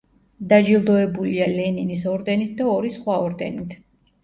[0.53, 3.81] დაჯილდოებულია ლენინის ორდენით და ორი სხვა ორდენით.